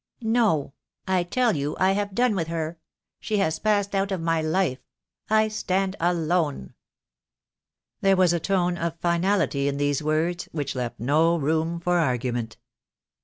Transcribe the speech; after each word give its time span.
"No! 0.23 0.73
I 1.07 1.21
tell 1.21 1.55
you 1.55 1.77
I 1.79 1.91
have 1.91 2.15
done 2.15 2.33
with 2.35 2.47
her. 2.47 2.79
She 3.19 3.37
has 3.37 3.59
passed 3.59 3.93
out 3.93 4.11
of 4.11 4.19
my 4.19 4.41
life, 4.41 4.79
I 5.29 5.47
stand 5.47 5.95
alone." 5.99 6.73
20* 8.01 8.01
308 8.01 8.01
THE 8.01 8.07
DAY 8.09 8.13
WILL 8.13 8.15
COME. 8.15 8.17
There 8.17 8.17
was 8.17 8.33
a 8.33 8.39
tone 8.39 8.77
of 8.79 8.99
finality 8.99 9.67
in 9.67 9.77
these 9.77 10.01
words 10.01 10.45
which 10.51 10.73
left 10.73 10.99
no 10.99 11.37
room 11.37 11.79
for 11.79 11.99
argument. 11.99 12.57